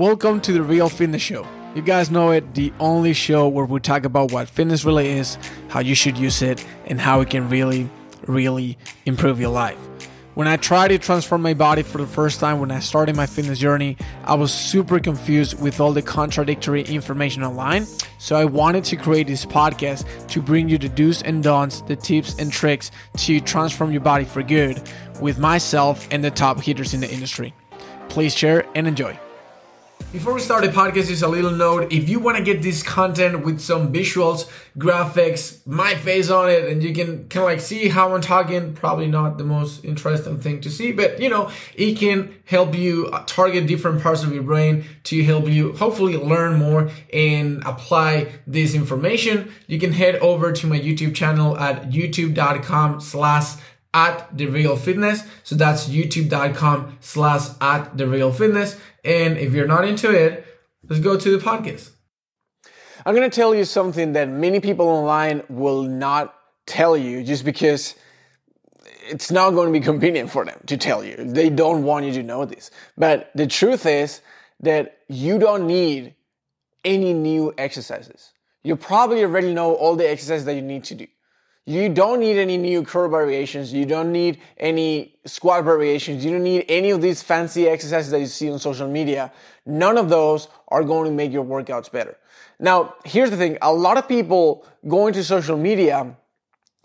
[0.00, 1.46] Welcome to the Real Fitness Show.
[1.74, 5.36] You guys know it, the only show where we talk about what fitness really is,
[5.68, 7.86] how you should use it, and how it can really,
[8.26, 9.76] really improve your life.
[10.36, 13.26] When I tried to transform my body for the first time when I started my
[13.26, 17.84] fitness journey, I was super confused with all the contradictory information online.
[18.16, 21.96] So I wanted to create this podcast to bring you the do's and don'ts, the
[21.96, 24.80] tips and tricks to transform your body for good
[25.20, 27.52] with myself and the top hitters in the industry.
[28.08, 29.20] Please share and enjoy.
[30.12, 31.92] Before we start the podcast, just a little note.
[31.92, 36.64] If you want to get this content with some visuals, graphics, my face on it,
[36.64, 40.40] and you can kind of like see how I'm talking, probably not the most interesting
[40.40, 44.34] thing to see, but you know, it can help you uh, target different parts of
[44.34, 49.52] your brain to help you hopefully learn more and apply this information.
[49.68, 53.54] You can head over to my YouTube channel at youtube.com slash
[53.92, 55.24] at the real fitness.
[55.42, 58.78] So that's youtube.com slash at the real fitness.
[59.04, 60.46] And if you're not into it,
[60.88, 61.90] let's go to the podcast.
[63.04, 66.34] I'm going to tell you something that many people online will not
[66.66, 67.94] tell you just because
[69.08, 71.16] it's not going to be convenient for them to tell you.
[71.16, 72.70] They don't want you to know this.
[72.96, 74.20] But the truth is
[74.60, 76.14] that you don't need
[76.84, 78.32] any new exercises.
[78.62, 81.06] You probably already know all the exercises that you need to do.
[81.66, 83.72] You don't need any new curl variations.
[83.72, 86.24] You don't need any squat variations.
[86.24, 89.30] You don't need any of these fancy exercises that you see on social media.
[89.66, 92.16] None of those are going to make your workouts better.
[92.58, 93.58] Now, here's the thing.
[93.62, 96.16] A lot of people go into social media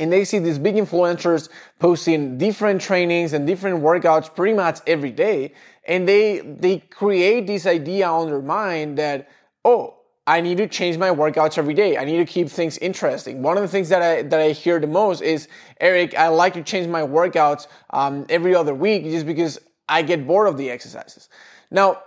[0.00, 5.10] and they see these big influencers posting different trainings and different workouts pretty much every
[5.10, 5.52] day.
[5.86, 9.28] And they, they create this idea on their mind that,
[9.64, 11.98] oh, I need to change my workouts every day.
[11.98, 13.42] I need to keep things interesting.
[13.42, 15.48] One of the things that I that I hear the most is,
[15.80, 20.26] Eric, I like to change my workouts um, every other week just because I get
[20.26, 21.28] bored of the exercises.
[21.70, 22.02] Now,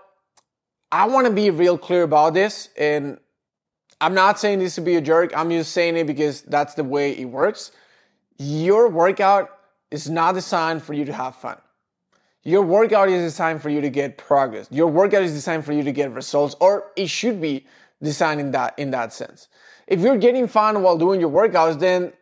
[0.92, 3.20] I want to be real clear about this, and
[4.00, 5.36] I'm not saying this to be a jerk.
[5.36, 7.72] I'm just saying it because that's the way it works.
[8.38, 9.50] Your workout
[9.92, 11.58] is not designed for you to have fun.
[12.44, 14.68] Your workout is designed for you to get progress.
[14.70, 17.66] Your workout is designed for you to get results, or it should be
[18.02, 19.48] design in that in that sense.
[19.88, 22.14] If you're getting fun while doing your workouts, then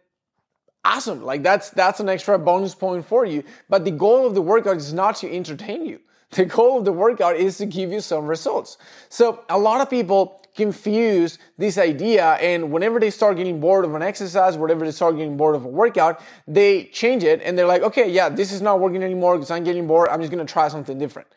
[0.83, 1.23] awesome.
[1.23, 3.43] Like that's that's an extra bonus point for you.
[3.69, 5.99] But the goal of the workout is not to entertain you.
[6.33, 8.79] The goal of the workout is to give you some results.
[9.09, 13.93] So a lot of people confuse this idea and whenever they start getting bored of
[13.93, 17.67] an exercise, whenever they start getting bored of a workout, they change it and they're
[17.67, 20.09] like, okay, yeah, this is not working anymore because I'm getting bored.
[20.09, 21.27] I'm just to try something different.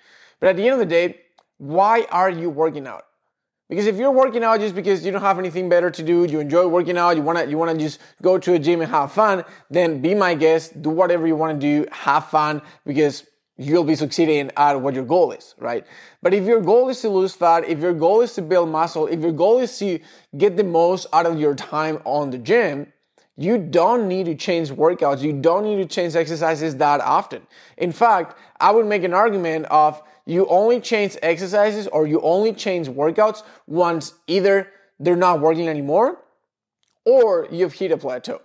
[0.41, 1.21] But at the end of the day,
[1.59, 3.05] why are you working out?
[3.69, 6.38] Because if you're working out just because you don't have anything better to do, you
[6.38, 9.44] enjoy working out, you wanna you wanna just go to a gym and have fun,
[9.71, 13.25] then be my guest, do whatever you wanna do, have fun, because
[13.59, 15.84] you'll be succeeding at what your goal is, right?
[16.22, 19.06] But if your goal is to lose fat, if your goal is to build muscle,
[19.06, 19.98] if your goal is to
[20.37, 22.93] get the most out of your time on the gym,
[23.38, 25.21] you don't need to change workouts.
[25.21, 27.47] You don't need to change exercises that often.
[27.77, 32.53] In fact, I would make an argument of you only change exercises or you only
[32.53, 36.19] change workouts once either they're not working anymore
[37.05, 38.43] or you've hit a plateau.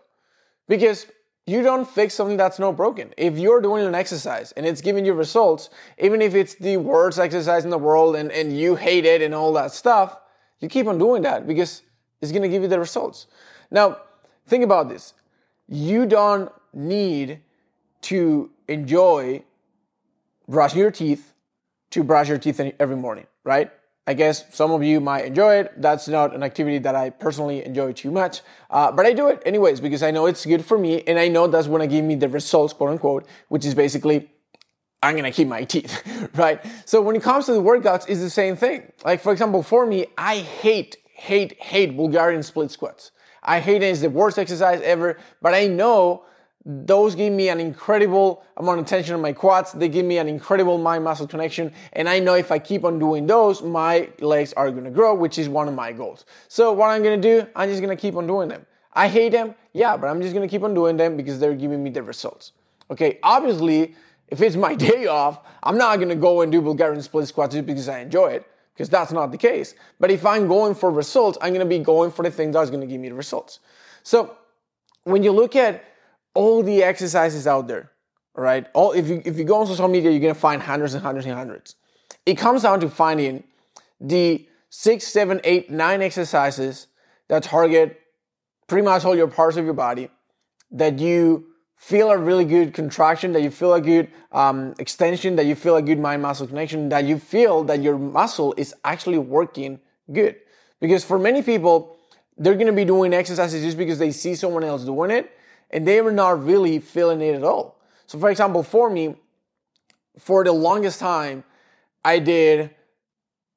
[0.67, 1.07] Because
[1.47, 3.11] you don't fix something that's not broken.
[3.17, 7.17] If you're doing an exercise and it's giving you results, even if it's the worst
[7.19, 10.17] exercise in the world and, and you hate it and all that stuff,
[10.59, 11.81] you keep on doing that because
[12.21, 13.25] it's gonna give you the results.
[13.71, 13.97] Now,
[14.45, 15.15] think about this.
[15.67, 17.39] You don't need
[18.03, 19.43] to enjoy
[20.47, 21.30] brushing your teeth
[21.91, 23.71] to brush your teeth every morning, right?
[24.07, 25.79] I guess some of you might enjoy it.
[25.79, 29.41] That's not an activity that I personally enjoy too much, uh, but I do it
[29.45, 32.15] anyways because I know it's good for me and I know that's to give me
[32.15, 34.29] the results, quote unquote, which is basically
[35.03, 36.03] I'm gonna keep my teeth,
[36.35, 36.59] right?
[36.85, 38.91] So when it comes to the workouts, it's the same thing.
[39.05, 43.11] Like for example, for me, I hate, hate, hate Bulgarian split squats.
[43.43, 43.87] I hate it.
[43.87, 46.25] It's the worst exercise ever, but I know
[46.65, 49.71] those give me an incredible amount of tension on my quads.
[49.71, 51.73] They give me an incredible mind muscle connection.
[51.93, 55.15] And I know if I keep on doing those, my legs are going to grow,
[55.15, 56.25] which is one of my goals.
[56.47, 58.65] So what I'm going to do, I'm just going to keep on doing them.
[58.93, 59.55] I hate them.
[59.73, 62.03] Yeah, but I'm just going to keep on doing them because they're giving me the
[62.03, 62.51] results.
[62.91, 63.19] Okay.
[63.23, 63.95] Obviously,
[64.27, 67.55] if it's my day off, I'm not going to go and do Bulgarian split squats
[67.55, 69.73] just because I enjoy it because that's not the case.
[69.99, 72.69] But if I'm going for results, I'm going to be going for the thing that's
[72.69, 73.59] going to give me the results.
[74.03, 74.37] So
[75.03, 75.83] when you look at
[76.33, 77.91] all the exercises out there,
[78.35, 78.67] right?
[78.73, 81.25] All if you if you go on social media, you're gonna find hundreds and hundreds
[81.25, 81.75] and hundreds.
[82.25, 83.43] It comes down to finding
[83.99, 86.87] the six, seven, eight, nine exercises
[87.27, 87.99] that target
[88.67, 90.09] pretty much all your parts of your body
[90.71, 91.45] that you
[91.75, 95.75] feel a really good contraction, that you feel a good um, extension, that you feel
[95.75, 99.79] a good mind muscle connection, that you feel that your muscle is actually working
[100.11, 100.35] good.
[100.79, 101.97] Because for many people,
[102.37, 105.31] they're gonna be doing exercises just because they see someone else doing it
[105.71, 107.79] and they were not really feeling it at all.
[108.07, 109.15] So, for example, for me,
[110.19, 111.43] for the longest time,
[112.03, 112.71] I did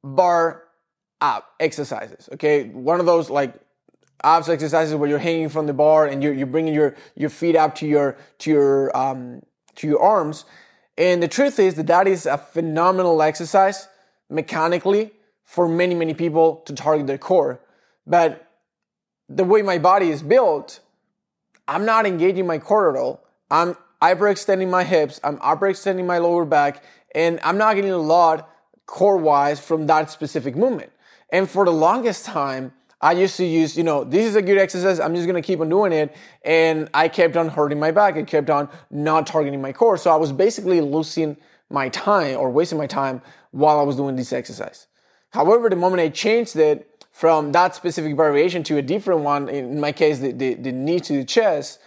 [0.02, 0.62] bar
[1.20, 2.28] ab exercises.
[2.32, 3.54] Okay, one of those like
[4.22, 7.56] abs exercises where you're hanging from the bar and you're, you're bringing your, your feet
[7.56, 9.42] up to your, to your, um,
[9.76, 10.44] to your arms.
[10.96, 13.88] And the truth is that that is a phenomenal exercise
[14.30, 15.12] mechanically
[15.42, 17.60] for many, many people to target their core.
[18.06, 18.48] But
[19.28, 20.80] the way my body is built,
[21.66, 23.24] I'm not engaging my core at all.
[23.50, 26.82] I'm hyperextending my hips, I'm hyperextending my lower back,
[27.14, 28.50] and I'm not getting a lot
[28.86, 30.92] core wise from that specific movement.
[31.30, 34.58] And for the longest time, I used to use, you know, this is a good
[34.58, 34.98] exercise.
[34.98, 36.16] I'm just going to keep on doing it.
[36.42, 38.16] And I kept on hurting my back.
[38.16, 39.98] I kept on not targeting my core.
[39.98, 41.36] So I was basically losing
[41.68, 43.20] my time or wasting my time
[43.50, 44.86] while I was doing this exercise.
[45.30, 49.78] However, the moment I changed it from that specific variation to a different one, in
[49.78, 51.78] my case, the, the, the knee to the chest,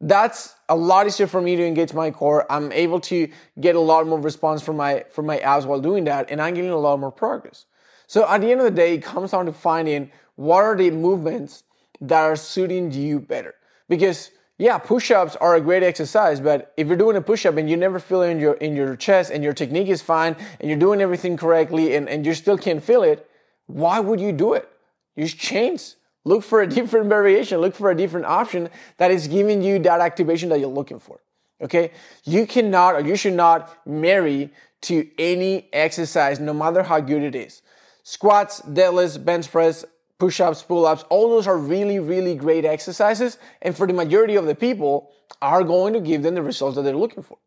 [0.00, 2.44] that's a lot easier for me to engage my core.
[2.50, 3.28] I'm able to
[3.60, 6.54] get a lot more response from my from my abs while doing that, and I'm
[6.54, 7.66] getting a lot more progress.
[8.08, 10.90] So at the end of the day, it comes down to finding what are the
[10.90, 11.62] movements
[12.00, 13.54] that are suiting you better.
[13.88, 17.76] Because yeah, push-ups are a great exercise, but if you're doing a push-up and you
[17.76, 20.80] never feel it in your in your chest and your technique is fine and you're
[20.80, 23.30] doing everything correctly and, and you still can't feel it,
[23.66, 24.68] why would you do it?
[25.16, 25.96] Use chains.
[26.24, 28.68] Look for a different variation, look for a different option
[28.98, 31.20] that is giving you that activation that you're looking for.
[31.60, 31.92] Okay?
[32.24, 34.50] You cannot or you should not marry
[34.82, 37.62] to any exercise, no matter how good it is.
[38.02, 39.84] Squats, deadlifts, bench press,
[40.18, 43.38] push ups, pull ups, all those are really, really great exercises.
[43.60, 46.82] And for the majority of the people, are going to give them the results that
[46.82, 47.38] they're looking for.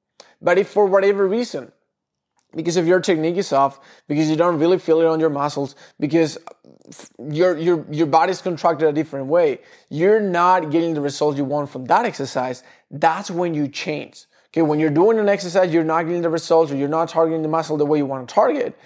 [0.42, 1.72] But if for whatever reason,
[2.56, 5.76] because if your technique is off, because you don't really feel it on your muscles,
[6.00, 6.38] because
[7.20, 9.60] your your your body's contracted a different way,
[9.90, 12.64] you're not getting the results you want from that exercise.
[12.90, 14.26] That's when you change.
[14.48, 17.42] Okay, when you're doing an exercise, you're not getting the results, or you're not targeting
[17.42, 18.78] the muscle the way you want to target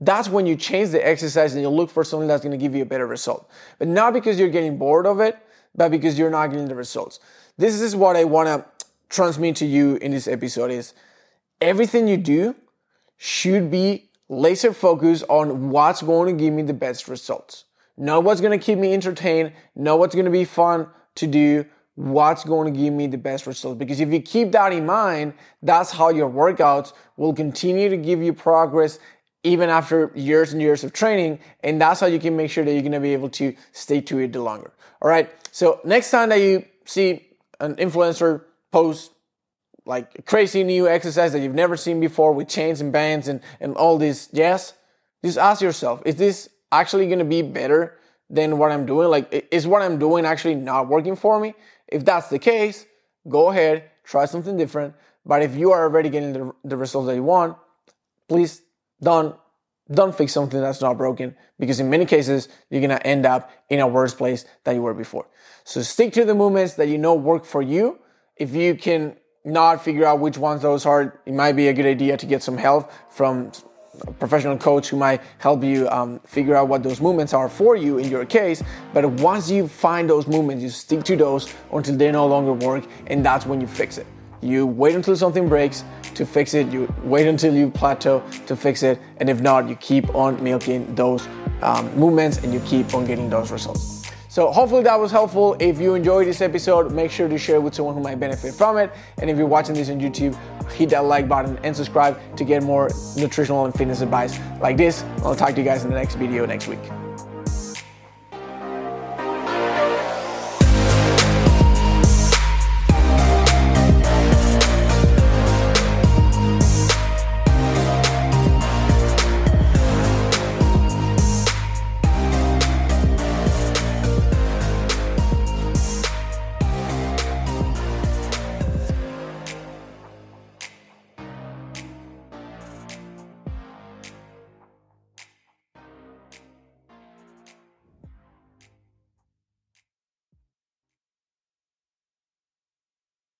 [0.00, 2.74] that's when you change the exercise and you look for something that's going to give
[2.74, 3.50] you a better result.
[3.78, 5.38] But not because you're getting bored of it,
[5.74, 7.20] but because you're not getting the results.
[7.58, 8.64] This is what I want to
[9.08, 10.94] transmit to you in this episode is
[11.60, 12.56] everything you do
[13.22, 17.66] should be laser focused on what's going to give me the best results.
[17.98, 21.66] Not what's going to keep me entertained, not what's going to be fun to do,
[21.96, 23.78] what's going to give me the best results.
[23.78, 28.22] Because if you keep that in mind, that's how your workouts will continue to give
[28.22, 28.98] you progress
[29.42, 31.40] even after years and years of training.
[31.62, 34.00] And that's how you can make sure that you're going to be able to stay
[34.00, 34.72] to it the longer.
[35.02, 35.30] All right.
[35.52, 37.26] So next time that you see
[37.60, 39.10] an influencer post
[39.84, 43.74] like crazy new exercise that you've never seen before with chains and bands and, and
[43.76, 44.74] all this, yes,
[45.24, 47.98] just ask yourself, is this actually going to be better
[48.28, 49.08] than what I'm doing?
[49.08, 51.54] Like, is what I'm doing actually not working for me?
[51.88, 52.86] If that's the case,
[53.28, 54.94] go ahead, try something different.
[55.26, 57.56] But if you are already getting the, the results that you want,
[58.28, 58.62] please
[59.02, 59.36] don't
[59.92, 63.80] don't fix something that's not broken because in many cases you're gonna end up in
[63.80, 65.26] a worse place than you were before.
[65.64, 67.98] So stick to the movements that you know work for you.
[68.36, 71.86] If you can not figure out which ones those are, it might be a good
[71.86, 73.52] idea to get some help from
[74.06, 77.76] a professional coach who might help you um, figure out what those movements are for
[77.76, 78.62] you in your case.
[78.92, 82.84] But once you find those movements, you stick to those until they no longer work,
[83.08, 84.06] and that's when you fix it.
[84.42, 86.68] You wait until something breaks to fix it.
[86.68, 88.98] You wait until you plateau to fix it.
[89.18, 91.28] And if not, you keep on milking those
[91.60, 93.99] um, movements and you keep on getting those results.
[94.30, 95.56] So hopefully that was helpful.
[95.58, 98.54] If you enjoyed this episode, make sure to share it with someone who might benefit
[98.54, 98.92] from it.
[99.18, 100.36] And if you're watching this on YouTube,
[100.70, 105.02] hit that like button and subscribe to get more nutritional and fitness advice like this.
[105.24, 106.78] I'll talk to you guys in the next video next week.